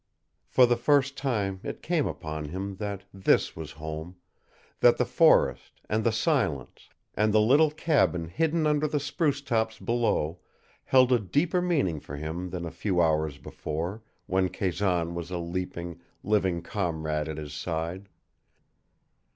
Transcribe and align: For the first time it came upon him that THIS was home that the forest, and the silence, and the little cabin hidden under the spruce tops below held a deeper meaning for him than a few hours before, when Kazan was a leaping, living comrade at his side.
For 0.47 0.65
the 0.65 0.77
first 0.77 1.15
time 1.15 1.59
it 1.61 1.83
came 1.83 2.07
upon 2.07 2.45
him 2.45 2.77
that 2.77 3.03
THIS 3.13 3.55
was 3.55 3.73
home 3.73 4.15
that 4.79 4.97
the 4.97 5.05
forest, 5.05 5.79
and 5.87 6.03
the 6.03 6.11
silence, 6.11 6.89
and 7.13 7.31
the 7.31 7.39
little 7.39 7.69
cabin 7.69 8.27
hidden 8.27 8.65
under 8.65 8.87
the 8.87 8.99
spruce 8.99 9.41
tops 9.43 9.77
below 9.77 10.39
held 10.85 11.11
a 11.11 11.19
deeper 11.19 11.61
meaning 11.61 11.99
for 11.99 12.15
him 12.15 12.49
than 12.49 12.65
a 12.65 12.71
few 12.71 12.99
hours 12.99 13.37
before, 13.37 14.01
when 14.25 14.49
Kazan 14.49 15.13
was 15.13 15.29
a 15.29 15.37
leaping, 15.37 16.01
living 16.23 16.63
comrade 16.63 17.29
at 17.29 17.37
his 17.37 17.53
side. 17.53 18.09